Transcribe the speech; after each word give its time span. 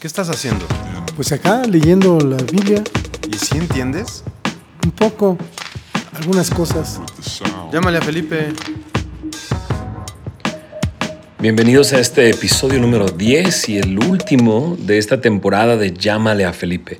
¿Qué 0.00 0.06
estás 0.06 0.30
haciendo? 0.30 0.64
Pues 1.14 1.30
acá 1.30 1.60
leyendo 1.68 2.18
la 2.20 2.38
Biblia, 2.38 2.82
¿Y 3.30 3.36
si 3.36 3.58
entiendes? 3.58 4.24
un 4.82 4.92
poco, 4.92 5.36
algunas 6.14 6.48
cosas. 6.48 6.98
Llámale 7.70 7.98
a 7.98 8.00
Felipe. 8.00 8.48
Bienvenidos 11.38 11.92
a 11.92 12.00
este 12.00 12.30
episodio 12.30 12.80
número 12.80 13.08
10 13.08 13.68
y 13.68 13.76
el 13.76 13.98
último 13.98 14.78
de 14.80 14.96
esta 14.96 15.20
temporada 15.20 15.76
de 15.76 15.92
Llámale 15.92 16.46
a 16.46 16.54
Felipe. 16.54 16.98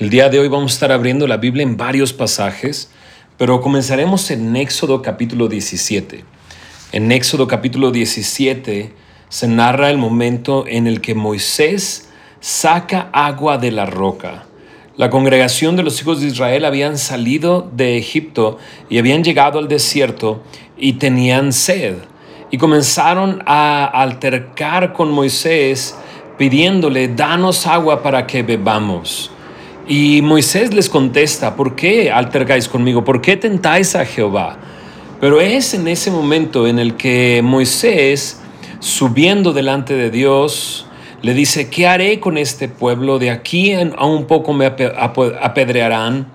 El 0.00 0.10
día 0.10 0.28
de 0.28 0.40
hoy 0.40 0.48
vamos 0.48 0.72
a 0.72 0.74
estar 0.74 0.90
abriendo 0.90 1.28
la 1.28 1.36
Biblia 1.36 1.62
en 1.62 1.76
varios 1.76 2.12
pasajes, 2.12 2.90
pero 3.38 3.60
comenzaremos 3.60 4.28
en 4.32 4.56
Éxodo 4.56 5.02
capítulo 5.02 5.46
17. 5.46 6.24
En 6.90 7.12
Éxodo 7.12 7.46
capítulo 7.46 7.92
17 7.92 8.92
se 9.28 9.46
narra 9.46 9.88
el 9.88 9.98
momento 9.98 10.64
en 10.66 10.88
el 10.88 11.00
que 11.00 11.14
Moisés 11.14 12.08
saca 12.40 13.10
agua 13.12 13.58
de 13.58 13.70
la 13.70 13.86
roca. 13.86 14.44
La 14.96 15.08
congregación 15.08 15.76
de 15.76 15.82
los 15.82 16.00
hijos 16.00 16.20
de 16.20 16.26
Israel 16.26 16.64
habían 16.64 16.98
salido 16.98 17.70
de 17.72 17.96
Egipto 17.96 18.58
y 18.88 18.98
habían 18.98 19.22
llegado 19.22 19.58
al 19.58 19.68
desierto 19.68 20.42
y 20.76 20.94
tenían 20.94 21.52
sed. 21.52 21.96
Y 22.50 22.58
comenzaron 22.58 23.42
a 23.46 23.84
altercar 23.84 24.92
con 24.92 25.10
Moisés 25.10 25.96
pidiéndole, 26.36 27.08
danos 27.08 27.66
agua 27.66 28.02
para 28.02 28.26
que 28.26 28.42
bebamos. 28.42 29.30
Y 29.86 30.22
Moisés 30.22 30.72
les 30.72 30.88
contesta, 30.88 31.54
¿por 31.54 31.76
qué 31.76 32.10
altercáis 32.10 32.66
conmigo? 32.68 33.04
¿Por 33.04 33.20
qué 33.20 33.36
tentáis 33.36 33.94
a 33.94 34.04
Jehová? 34.04 34.56
Pero 35.20 35.40
es 35.40 35.74
en 35.74 35.86
ese 35.86 36.10
momento 36.10 36.66
en 36.66 36.78
el 36.78 36.94
que 36.94 37.42
Moisés, 37.44 38.40
subiendo 38.78 39.52
delante 39.52 39.94
de 39.94 40.10
Dios, 40.10 40.86
le 41.22 41.34
dice, 41.34 41.68
¿qué 41.68 41.86
haré 41.86 42.20
con 42.20 42.38
este 42.38 42.68
pueblo? 42.68 43.18
De 43.18 43.30
aquí 43.30 43.72
a 43.72 44.06
un 44.06 44.26
poco 44.26 44.52
me 44.52 44.66
apedrearán. 44.66 46.26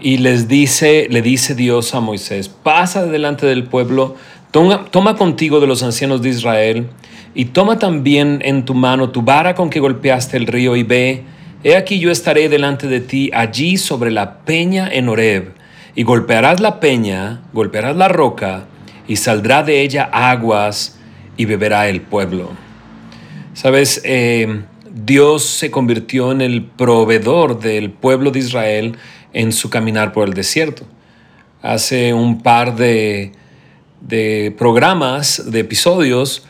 Y 0.00 0.16
les 0.18 0.48
dice, 0.48 1.06
le 1.10 1.22
dice 1.22 1.54
Dios 1.54 1.94
a 1.94 2.00
Moisés, 2.00 2.48
pasa 2.48 3.06
delante 3.06 3.46
del 3.46 3.64
pueblo, 3.64 4.16
toma, 4.50 4.86
toma 4.90 5.14
contigo 5.14 5.60
de 5.60 5.68
los 5.68 5.84
ancianos 5.84 6.22
de 6.22 6.30
Israel, 6.30 6.88
y 7.36 7.46
toma 7.46 7.78
también 7.78 8.40
en 8.44 8.64
tu 8.64 8.74
mano 8.74 9.10
tu 9.10 9.22
vara 9.22 9.54
con 9.54 9.70
que 9.70 9.78
golpeaste 9.78 10.36
el 10.36 10.48
río, 10.48 10.74
y 10.74 10.82
ve, 10.82 11.22
he 11.62 11.76
aquí 11.76 12.00
yo 12.00 12.10
estaré 12.10 12.48
delante 12.48 12.88
de 12.88 13.00
ti 13.00 13.30
allí 13.32 13.76
sobre 13.76 14.10
la 14.10 14.38
peña 14.40 14.88
en 14.92 15.08
Horeb, 15.08 15.52
y 15.94 16.02
golpearás 16.02 16.58
la 16.58 16.80
peña, 16.80 17.42
golpearás 17.52 17.94
la 17.94 18.08
roca, 18.08 18.64
y 19.06 19.14
saldrá 19.14 19.62
de 19.62 19.82
ella 19.82 20.10
aguas, 20.12 20.98
y 21.36 21.44
beberá 21.44 21.88
el 21.88 22.00
pueblo. 22.00 22.61
Sabes, 23.54 24.00
eh, 24.04 24.62
Dios 24.90 25.44
se 25.44 25.70
convirtió 25.70 26.32
en 26.32 26.40
el 26.40 26.64
proveedor 26.64 27.60
del 27.60 27.90
pueblo 27.90 28.30
de 28.30 28.38
Israel 28.38 28.96
en 29.34 29.52
su 29.52 29.68
caminar 29.68 30.12
por 30.12 30.26
el 30.26 30.32
desierto. 30.32 30.86
Hace 31.60 32.14
un 32.14 32.40
par 32.40 32.76
de, 32.76 33.32
programas, 34.56 35.50
de 35.50 35.60
episodios, 35.60 36.46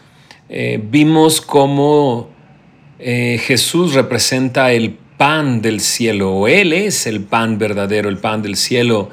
eh, 0.48 0.80
vimos 0.80 1.40
cómo 1.40 2.30
eh, 3.00 3.40
Jesús 3.44 3.94
representa 3.94 4.70
el 4.70 4.96
pan 5.16 5.60
del 5.60 5.80
cielo, 5.80 6.32
o 6.32 6.46
Él 6.46 6.72
es 6.72 7.08
el 7.08 7.22
pan 7.22 7.58
verdadero, 7.58 8.08
el 8.08 8.18
pan 8.18 8.42
del 8.42 8.54
cielo, 8.54 9.10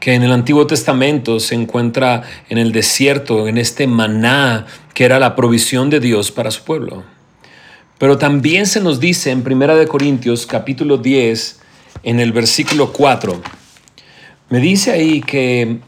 que 0.00 0.14
en 0.14 0.22
el 0.22 0.32
Antiguo 0.32 0.66
Testamento 0.66 1.38
se 1.38 1.54
encuentra 1.54 2.22
en 2.48 2.58
el 2.58 2.72
desierto, 2.72 3.46
en 3.46 3.58
este 3.58 3.86
maná 3.86 4.66
que 4.94 5.04
era 5.04 5.18
la 5.18 5.36
provisión 5.36 5.90
de 5.90 6.00
Dios 6.00 6.32
para 6.32 6.50
su 6.50 6.64
pueblo. 6.64 7.04
Pero 7.98 8.16
también 8.16 8.66
se 8.66 8.80
nos 8.80 8.98
dice 8.98 9.30
en 9.30 9.44
1 9.46 9.86
Corintios 9.86 10.46
capítulo 10.46 10.96
10, 10.96 11.60
en 12.02 12.18
el 12.18 12.32
versículo 12.32 12.92
4, 12.92 13.42
me 14.48 14.58
dice 14.58 14.90
ahí 14.90 15.20
que 15.20 15.78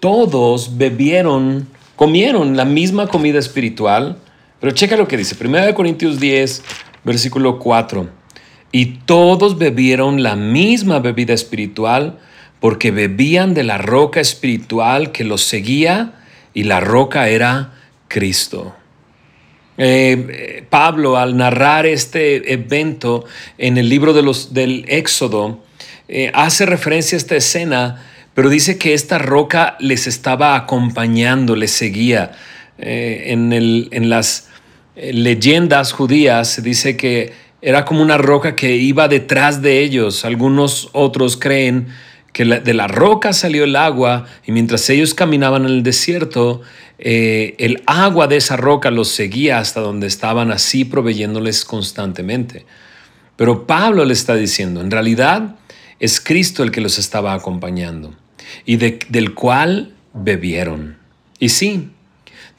todos 0.00 0.78
bebieron, 0.78 1.68
comieron 1.94 2.56
la 2.56 2.64
misma 2.64 3.06
comida 3.06 3.38
espiritual, 3.38 4.18
pero 4.60 4.72
checa 4.72 4.96
lo 4.96 5.06
que 5.06 5.18
dice, 5.18 5.36
1 5.38 5.74
Corintios 5.74 6.18
10, 6.18 6.62
versículo 7.04 7.58
4, 7.58 8.08
y 8.72 8.86
todos 9.04 9.58
bebieron 9.58 10.22
la 10.22 10.36
misma 10.36 11.00
bebida 11.00 11.34
espiritual, 11.34 12.18
porque 12.60 12.90
bebían 12.90 13.54
de 13.54 13.64
la 13.64 13.78
roca 13.78 14.20
espiritual 14.20 15.12
que 15.12 15.24
los 15.24 15.42
seguía, 15.42 16.14
y 16.56 16.64
la 16.64 16.80
roca 16.80 17.28
era 17.28 17.74
Cristo. 18.08 18.74
Eh, 19.76 20.64
Pablo, 20.70 21.18
al 21.18 21.36
narrar 21.36 21.84
este 21.84 22.50
evento 22.50 23.26
en 23.58 23.76
el 23.76 23.90
libro 23.90 24.14
de 24.14 24.22
los, 24.22 24.54
del 24.54 24.86
Éxodo, 24.88 25.62
eh, 26.08 26.30
hace 26.32 26.64
referencia 26.64 27.16
a 27.16 27.18
esta 27.18 27.36
escena, 27.36 28.02
pero 28.32 28.48
dice 28.48 28.78
que 28.78 28.94
esta 28.94 29.18
roca 29.18 29.76
les 29.80 30.06
estaba 30.06 30.56
acompañando, 30.56 31.56
les 31.56 31.72
seguía. 31.72 32.32
Eh, 32.78 33.24
en, 33.28 33.52
el, 33.52 33.88
en, 33.92 34.08
las 34.08 34.48
leyendas 34.96 35.92
judías 35.92 36.48
se 36.48 36.62
dice 36.62 36.96
que 36.96 37.34
era 37.60 37.84
como 37.84 38.00
una 38.00 38.16
roca 38.16 38.56
que 38.56 38.76
iba 38.76 39.08
detrás 39.08 39.60
de 39.60 39.80
ellos. 39.80 40.24
Algunos 40.24 40.88
otros 40.92 41.36
creen 41.36 41.88
que 42.36 42.44
de 42.44 42.74
la 42.74 42.86
roca 42.86 43.32
salió 43.32 43.64
el 43.64 43.76
agua 43.76 44.26
y 44.46 44.52
mientras 44.52 44.90
ellos 44.90 45.14
caminaban 45.14 45.64
en 45.64 45.70
el 45.70 45.82
desierto, 45.82 46.60
eh, 46.98 47.54
el 47.56 47.82
agua 47.86 48.26
de 48.26 48.36
esa 48.36 48.58
roca 48.58 48.90
los 48.90 49.08
seguía 49.08 49.58
hasta 49.58 49.80
donde 49.80 50.06
estaban 50.06 50.50
así 50.50 50.84
proveyéndoles 50.84 51.64
constantemente. 51.64 52.66
Pero 53.36 53.66
Pablo 53.66 54.04
le 54.04 54.12
está 54.12 54.34
diciendo, 54.34 54.82
en 54.82 54.90
realidad 54.90 55.56
es 55.98 56.20
Cristo 56.20 56.62
el 56.62 56.72
que 56.72 56.82
los 56.82 56.98
estaba 56.98 57.32
acompañando 57.32 58.14
y 58.66 58.76
del 58.76 59.32
cual 59.32 59.94
bebieron. 60.12 60.98
Y 61.38 61.48
sí, 61.48 61.88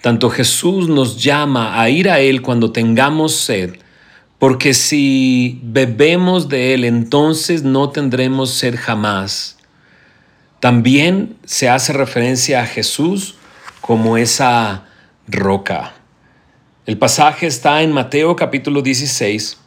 tanto 0.01 0.31
Jesús 0.31 0.89
nos 0.89 1.21
llama 1.21 1.79
a 1.79 1.87
ir 1.91 2.09
a 2.09 2.19
Él 2.19 2.41
cuando 2.41 2.71
tengamos 2.71 3.35
sed, 3.35 3.75
porque 4.39 4.73
si 4.73 5.59
bebemos 5.61 6.49
de 6.49 6.73
Él, 6.73 6.83
entonces 6.83 7.61
no 7.61 7.91
tendremos 7.91 8.49
sed 8.49 8.75
jamás 8.75 9.56
también 10.59 11.37
se 11.45 11.69
hace 11.69 11.93
referencia 11.93 12.61
a 12.61 12.65
Jesús 12.65 13.35
como 13.81 14.17
esa 14.17 14.85
roca. 15.27 15.93
El 16.85 16.97
pasaje 16.97 17.47
está 17.47 17.81
en 17.83 17.91
Mateo 17.91 18.35
capítulo 18.35 18.81
16, 18.81 19.57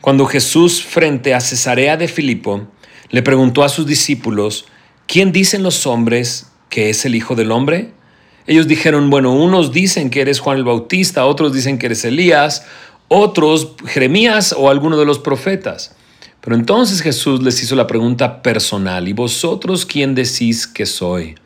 cuando 0.00 0.26
Jesús 0.26 0.82
frente 0.82 1.34
a 1.34 1.40
Cesarea 1.40 1.96
de 1.96 2.08
Filipo 2.08 2.66
le 3.10 3.22
preguntó 3.22 3.62
a 3.62 3.68
sus 3.68 3.86
discípulos, 3.86 4.66
¿quién 5.06 5.30
dicen 5.30 5.62
los 5.62 5.86
hombres 5.86 6.50
que 6.68 6.90
es 6.90 7.04
el 7.04 7.14
Hijo 7.14 7.34
del 7.34 7.52
Hombre? 7.52 7.92
Ellos 8.46 8.66
dijeron, 8.66 9.08
bueno, 9.08 9.32
unos 9.32 9.72
dicen 9.72 10.10
que 10.10 10.20
eres 10.20 10.40
Juan 10.40 10.58
el 10.58 10.64
Bautista, 10.64 11.24
otros 11.26 11.52
dicen 11.52 11.78
que 11.78 11.86
eres 11.86 12.04
Elías, 12.04 12.66
otros 13.08 13.74
Jeremías 13.86 14.54
o 14.56 14.68
alguno 14.68 14.96
de 14.96 15.06
los 15.06 15.18
profetas. 15.18 15.94
Pero 16.44 16.56
entonces 16.56 17.00
Jesús 17.00 17.42
les 17.42 17.62
hizo 17.62 17.74
la 17.74 17.86
pregunta 17.86 18.42
personal, 18.42 19.08
¿y 19.08 19.14
vosotros 19.14 19.86
quién 19.86 20.14
decís 20.14 20.66
que 20.66 20.84
soy? 20.84 21.36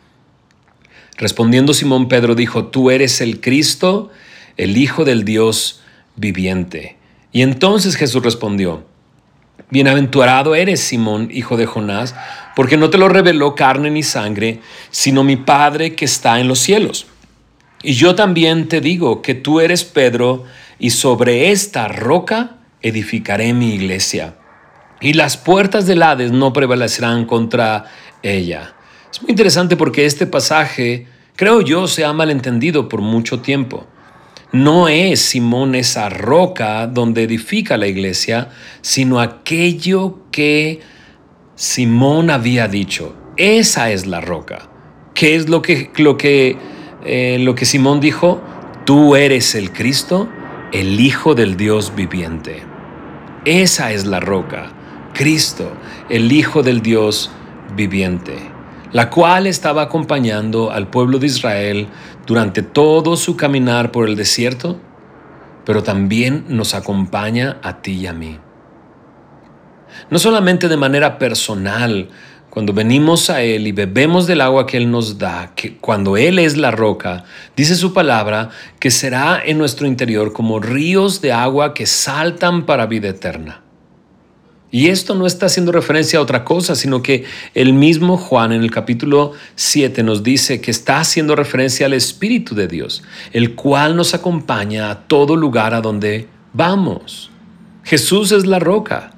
Respondiendo 1.17 1.73
Simón 1.73 2.09
Pedro 2.09 2.35
dijo, 2.35 2.65
tú 2.65 2.91
eres 2.91 3.21
el 3.21 3.41
Cristo, 3.41 4.11
el 4.57 4.77
Hijo 4.77 5.05
del 5.05 5.25
Dios 5.25 5.83
viviente. 6.17 6.97
Y 7.31 7.43
entonces 7.43 7.95
Jesús 7.95 8.25
respondió, 8.25 8.87
Bienaventurado 9.71 10.57
eres, 10.57 10.81
Simón, 10.81 11.29
hijo 11.33 11.57
de 11.57 11.67
Jonás, 11.67 12.17
porque 12.57 12.77
no 12.77 12.91
te 12.91 12.99
lo 12.99 13.09
reveló 13.09 13.55
carne 13.55 13.93
ni 13.93 14.03
sangre, 14.03 14.63
sino 14.91 15.23
mi 15.23 15.37
Padre 15.37 15.95
que 15.95 16.07
está 16.07 16.41
en 16.41 16.49
los 16.49 16.59
cielos. 16.59 17.07
Y 17.85 17.93
yo 17.93 18.17
también 18.17 18.67
te 18.67 18.81
digo 18.81 19.23
que 19.23 19.35
tú 19.35 19.61
eres 19.61 19.85
Pedro, 19.85 20.43
y 20.81 20.91
sobre 20.91 21.53
esta 21.53 21.87
roca 21.87 22.57
edificaré 22.83 23.53
mi 23.53 23.75
iglesia 23.75 24.35
y 25.01 25.13
las 25.13 25.37
puertas 25.37 25.87
del 25.87 26.03
Hades 26.03 26.33
no 26.33 26.53
prevalecerán 26.53 27.25
contra 27.25 27.85
ella. 28.23 28.75
Es 29.13 29.23
muy 29.23 29.31
interesante 29.31 29.77
porque 29.77 30.07
este 30.07 30.27
pasaje, 30.27 31.07
creo 31.37 31.61
yo, 31.61 31.87
se 31.87 32.05
ha 32.05 32.13
malentendido 32.13 32.89
por 32.89 33.01
mucho 33.01 33.41
tiempo. 33.41 33.87
No 34.53 34.89
es 34.89 35.21
Simón 35.21 35.75
esa 35.75 36.09
roca 36.09 36.87
donde 36.87 37.23
edifica 37.23 37.77
la 37.77 37.87
iglesia, 37.87 38.49
sino 38.81 39.21
aquello 39.21 40.21
que 40.31 40.81
Simón 41.55 42.31
había 42.31 42.67
dicho. 42.67 43.15
Esa 43.37 43.91
es 43.91 44.07
la 44.07 44.21
roca. 44.21 44.71
¿Qué 45.15 45.37
es 45.37 45.49
lo 45.49 45.61
que, 45.63 45.91
lo 45.97 46.17
que, 46.17 46.57
eh, 47.05 47.39
lo 47.41 47.55
que 47.55 47.67
Simón 47.67 48.01
dijo? 48.01 48.41
Tú 48.87 49.17
eres 49.17 49.55
el 49.55 49.73
Cristo, 49.73 50.29
el 50.73 50.99
Hijo 50.99 51.35
del 51.35 51.57
Dios 51.57 51.93
viviente. 51.95 52.63
Esa 53.45 53.93
es 53.93 54.07
la 54.07 54.21
roca. 54.21 54.73
Cristo, 55.19 55.73
el 56.09 56.31
Hijo 56.31 56.63
del 56.63 56.81
Dios 56.81 57.29
viviente, 57.75 58.39
la 58.93 59.11
cual 59.11 59.49
estaba 59.49 59.83
acompañando 59.83 60.71
al 60.71 60.91
pueblo 60.91 61.19
de 61.19 61.27
Israel 61.27 61.89
durante 62.25 62.63
todo 62.63 63.17
su 63.17 63.37
caminar 63.37 63.91
por 63.91 64.09
el 64.09 64.15
desierto, 64.15 64.79
pero 65.65 65.83
también 65.83 66.45
nos 66.47 66.73
acompaña 66.73 67.59
a 67.65 67.83
ti 67.83 67.95
y 67.95 68.07
a 68.07 68.13
mí. 68.13 68.39
No 70.09 70.21
solamente 70.21 70.69
de 70.69 70.77
manera 70.77 71.19
personal, 71.19 72.11
cuando 72.49 72.73
venimos 72.73 73.29
a 73.29 73.43
Él 73.43 73.67
y 73.67 73.73
bebemos 73.73 74.29
del 74.29 74.41
agua 74.41 74.69
que 74.69 74.77
Él 74.77 74.89
nos 74.89 75.19
da, 75.19 75.51
que 75.57 75.79
cuando 75.79 76.17
Él 76.17 76.39
es 76.39 76.57
la 76.57 76.71
roca, 76.71 77.25
dice 77.57 77.75
su 77.75 77.93
palabra 77.93 78.51
que 78.79 78.93
será 78.93 79.43
en 79.45 79.59
nuestro 79.59 79.89
interior 79.89 80.33
como 80.33 80.61
ríos 80.61 81.21
de 81.21 81.33
agua 81.33 81.75
que 81.75 81.87
saltan 81.87 82.67
para 82.67 82.87
vida 82.87 83.09
eterna. 83.09 83.65
Y 84.71 84.89
esto 84.89 85.15
no 85.15 85.27
está 85.27 85.47
haciendo 85.47 85.73
referencia 85.73 86.19
a 86.19 86.23
otra 86.23 86.45
cosa, 86.45 86.75
sino 86.75 87.03
que 87.03 87.25
el 87.55 87.73
mismo 87.73 88.19
Juan 88.19 88.53
en 88.53 88.63
el 88.63 88.71
capítulo 88.71 89.33
7 89.55 90.03
nos 90.03 90.23
dice 90.23 90.61
que 90.61 90.71
está 90.71 91.01
haciendo 91.01 91.35
referencia 91.35 91.87
al 91.87 91.95
Espíritu 91.95 92.55
de 92.55 92.69
Dios, 92.69 93.03
el 93.33 93.55
cual 93.55 93.97
nos 93.97 94.13
acompaña 94.13 94.91
a 94.91 95.07
todo 95.07 95.37
lugar 95.37 95.73
a 95.73 95.81
donde 95.81 96.29
vamos. 96.53 97.31
Jesús 97.83 98.31
es 98.33 98.45
la 98.45 98.59
roca 98.59 99.15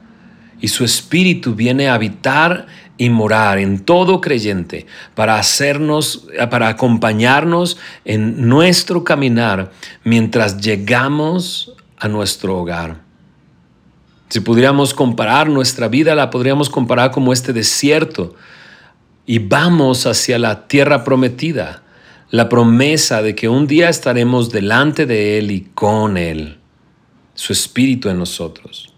y 0.61 0.69
su 0.69 0.85
Espíritu 0.85 1.57
viene 1.57 1.89
a 1.89 1.95
habitar 1.95 2.69
y 2.97 3.11
morar 3.11 3.59
en 3.59 3.81
todo 3.81 4.21
creyente 4.21 4.87
para 5.17 5.37
hacernos, 5.37 6.29
para 6.49 6.69
acompañarnos 6.69 7.77
en 8.05 8.47
nuestro 8.49 9.03
caminar 9.03 9.73
mientras 10.05 10.61
llegamos 10.61 11.73
a 11.99 12.07
nuestro 12.07 12.59
hogar. 12.59 13.10
Si 14.31 14.39
pudiéramos 14.39 14.95
comparar 14.95 15.49
nuestra 15.49 15.89
vida, 15.89 16.15
la 16.15 16.31
podríamos 16.31 16.71
comparar 16.71 17.11
como 17.11 17.33
este 17.33 17.53
desierto 17.53 18.37
y 19.27 19.41
vamos 19.41 20.07
hacia 20.07 20.39
la 20.39 20.69
tierra 20.69 21.03
prometida, 21.03 21.83
la 22.31 22.49
promesa 22.49 23.23
de 23.23 23.35
que 23.35 23.49
un 23.49 23.67
día 23.67 23.89
estaremos 23.89 24.53
delante 24.53 25.05
de 25.05 25.39
Él 25.39 25.51
y 25.51 25.63
con 25.75 26.17
Él, 26.17 26.59
su 27.35 27.53
espíritu 27.53 28.09
en 28.09 28.19
nosotros. 28.19 28.95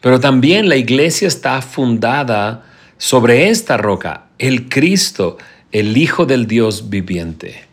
Pero 0.00 0.18
también 0.18 0.70
la 0.70 0.76
iglesia 0.76 1.28
está 1.28 1.60
fundada 1.60 2.64
sobre 2.96 3.50
esta 3.50 3.76
roca, 3.76 4.28
el 4.38 4.70
Cristo, 4.70 5.36
el 5.72 5.94
Hijo 5.98 6.24
del 6.24 6.46
Dios 6.46 6.88
viviente. 6.88 7.67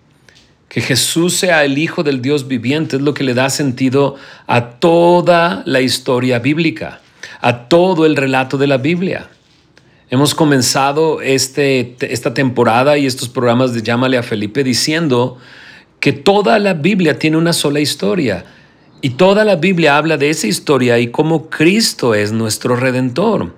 Que 0.76 0.82
Jesús 0.82 1.36
sea 1.36 1.64
el 1.64 1.78
Hijo 1.78 2.04
del 2.04 2.22
Dios 2.22 2.50
viviente 2.50 2.98
es 2.98 3.02
lo 3.02 3.14
que 3.14 3.24
le 3.24 3.34
da 3.34 3.50
sentido 3.50 4.18
a 4.46 4.72
toda 4.72 5.64
la 5.66 5.80
historia 5.80 6.40
bíblica, 6.40 7.00
a 7.40 7.70
todo 7.70 8.06
el 8.06 8.18
relato 8.18 8.58
de 8.58 8.68
la 8.68 8.76
Biblia. 8.76 9.30
Hemos 10.10 10.36
comenzado 10.36 11.22
este, 11.22 11.96
esta 12.02 12.34
temporada 12.34 12.98
y 12.98 13.06
estos 13.06 13.30
programas 13.30 13.74
de 13.74 13.84
Llámale 13.84 14.18
a 14.18 14.24
Felipe 14.24 14.66
diciendo 14.66 15.38
que 16.02 16.12
toda 16.12 16.60
la 16.60 16.74
Biblia 16.74 17.18
tiene 17.18 17.38
una 17.38 17.54
sola 17.54 17.80
historia 17.80 18.44
y 19.00 19.12
toda 19.12 19.46
la 19.46 19.56
Biblia 19.56 19.96
habla 19.96 20.18
de 20.18 20.30
esa 20.30 20.48
historia 20.48 21.00
y 21.00 21.08
cómo 21.08 21.50
Cristo 21.50 22.14
es 22.14 22.34
nuestro 22.34 22.76
redentor. 22.76 23.54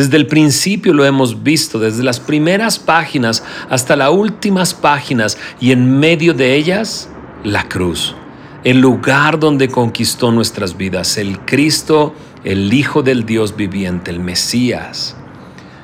Desde 0.00 0.16
el 0.16 0.26
principio 0.26 0.94
lo 0.94 1.04
hemos 1.04 1.42
visto, 1.42 1.78
desde 1.78 2.02
las 2.02 2.20
primeras 2.20 2.78
páginas 2.78 3.44
hasta 3.68 3.96
las 3.96 4.10
últimas 4.10 4.72
páginas 4.72 5.36
y 5.60 5.72
en 5.72 6.00
medio 6.00 6.32
de 6.32 6.54
ellas, 6.54 7.10
la 7.44 7.68
cruz, 7.68 8.14
el 8.64 8.80
lugar 8.80 9.38
donde 9.38 9.68
conquistó 9.68 10.32
nuestras 10.32 10.74
vidas, 10.78 11.18
el 11.18 11.40
Cristo, 11.40 12.14
el 12.44 12.72
Hijo 12.72 13.02
del 13.02 13.26
Dios 13.26 13.54
viviente, 13.54 14.10
el 14.10 14.20
Mesías. 14.20 15.16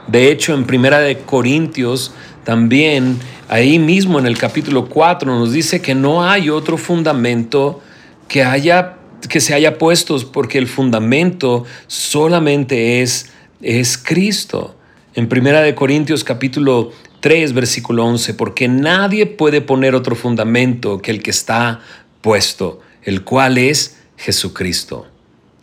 De 0.07 0.31
hecho, 0.31 0.55
en 0.55 0.65
Primera 0.65 1.01
de 1.01 1.19
Corintios, 1.19 2.15
también 2.43 3.19
ahí 3.51 3.79
mismo 3.79 4.19
en 4.19 4.25
el 4.25 4.39
capítulo 4.39 4.89
4 4.89 5.39
nos 5.39 5.53
dice 5.53 5.83
que 5.83 5.95
no 5.95 6.25
hay 6.25 6.49
otro 6.49 6.79
fundamento 6.79 7.83
que 8.29 8.43
haya 8.43 8.95
que 9.29 9.41
se 9.41 9.53
haya 9.53 9.77
puesto 9.77 10.17
porque 10.33 10.57
el 10.57 10.69
fundamento 10.69 11.65
solamente 11.87 13.03
es 13.03 13.36
es 13.61 13.99
Cristo. 13.99 14.76
En 15.14 15.29
Primera 15.29 15.62
de 15.62 15.75
Corintios 15.75 16.25
capítulo 16.25 16.93
3 17.20 17.53
versículo 17.55 18.05
11, 18.05 18.35
porque 18.35 18.69
nadie 18.69 19.26
puede 19.26 19.61
poner 19.61 19.94
otro 19.94 20.14
fundamento 20.14 21.00
que 21.00 21.11
el 21.11 21.23
que 21.23 21.31
está 21.31 21.81
puesto, 22.20 22.81
el 23.03 23.25
cual 23.25 23.58
es 23.58 23.99
Jesucristo. 24.17 25.06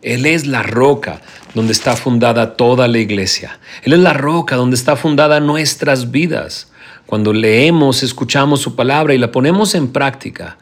Él 0.01 0.25
es 0.25 0.45
la 0.45 0.63
roca 0.63 1.21
donde 1.53 1.71
está 1.71 1.95
fundada 1.95 2.57
toda 2.57 2.87
la 2.87 2.97
iglesia. 2.97 3.59
Él 3.83 3.93
es 3.93 3.99
la 3.99 4.13
roca 4.13 4.55
donde 4.55 4.75
está 4.75 4.95
fundada 4.95 5.39
nuestras 5.39 6.11
vidas. 6.11 6.71
Cuando 7.05 7.31
leemos, 7.31 8.03
escuchamos 8.03 8.61
su 8.61 8.75
palabra 8.75 9.13
y 9.13 9.17
la 9.17 9.31
ponemos 9.31 9.75
en 9.75 9.89
práctica, 9.89 10.57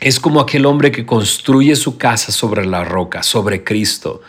es 0.00 0.18
como 0.18 0.40
aquel 0.40 0.66
hombre 0.66 0.90
que 0.90 1.04
construye 1.04 1.76
su 1.76 1.98
casa 1.98 2.32
sobre 2.32 2.66
la 2.66 2.84
roca, 2.84 3.22
sobre 3.22 3.64
Cristo. 3.64 4.22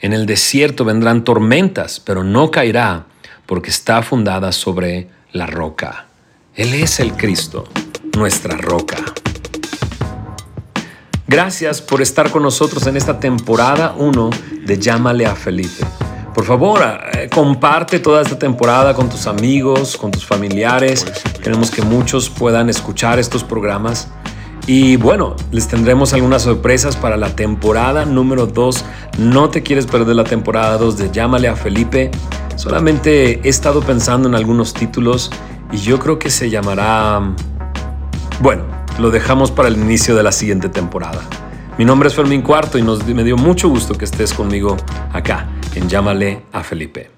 En 0.00 0.12
el 0.12 0.26
desierto 0.26 0.84
vendrán 0.84 1.24
tormentas, 1.24 2.00
pero 2.00 2.22
no 2.22 2.50
caerá 2.50 3.06
porque 3.46 3.70
está 3.70 4.02
fundada 4.02 4.52
sobre 4.52 5.08
la 5.32 5.46
roca. 5.46 6.06
Él 6.54 6.74
es 6.74 7.00
el 7.00 7.14
Cristo, 7.14 7.64
nuestra 8.16 8.56
roca. 8.56 8.96
Gracias 11.26 11.80
por 11.80 12.02
estar 12.02 12.30
con 12.30 12.42
nosotros 12.42 12.86
en 12.86 12.96
esta 12.96 13.18
temporada 13.18 13.94
1 13.96 14.30
de 14.64 14.78
Llámale 14.78 15.26
a 15.26 15.34
Felipe. 15.34 15.84
Por 16.34 16.44
favor, 16.44 16.82
eh, 17.14 17.30
comparte 17.32 17.98
toda 17.98 18.20
esta 18.20 18.38
temporada 18.38 18.92
con 18.92 19.08
tus 19.08 19.26
amigos, 19.26 19.96
con 19.96 20.10
tus 20.10 20.26
familiares. 20.26 21.06
Queremos 21.42 21.70
que 21.70 21.80
muchos 21.80 22.28
puedan 22.28 22.68
escuchar 22.68 23.18
estos 23.18 23.42
programas. 23.42 24.08
Y 24.66 24.96
bueno, 24.96 25.36
les 25.52 25.68
tendremos 25.68 26.12
algunas 26.12 26.42
sorpresas 26.42 26.96
para 26.96 27.16
la 27.16 27.36
temporada 27.36 28.04
número 28.04 28.46
2. 28.46 28.84
No 29.18 29.48
te 29.48 29.62
quieres 29.62 29.86
perder 29.86 30.16
la 30.16 30.24
temporada 30.24 30.76
2 30.76 30.98
de 30.98 31.10
Llámale 31.12 31.46
a 31.46 31.54
Felipe. 31.54 32.10
Solamente 32.56 33.40
he 33.44 33.48
estado 33.48 33.80
pensando 33.80 34.28
en 34.28 34.34
algunos 34.34 34.74
títulos 34.74 35.30
y 35.70 35.76
yo 35.76 36.00
creo 36.00 36.18
que 36.18 36.30
se 36.30 36.50
llamará... 36.50 37.34
Bueno, 38.40 38.64
lo 38.98 39.10
dejamos 39.10 39.52
para 39.52 39.68
el 39.68 39.76
inicio 39.76 40.16
de 40.16 40.24
la 40.24 40.32
siguiente 40.32 40.68
temporada. 40.68 41.22
Mi 41.78 41.84
nombre 41.84 42.08
es 42.08 42.14
Fermín 42.14 42.42
Cuarto 42.42 42.76
y 42.76 42.82
nos, 42.82 43.06
me 43.06 43.22
dio 43.22 43.36
mucho 43.36 43.68
gusto 43.68 43.94
que 43.94 44.04
estés 44.04 44.34
conmigo 44.34 44.76
acá 45.12 45.48
en 45.74 45.88
Llámale 45.88 46.42
a 46.52 46.64
Felipe. 46.64 47.15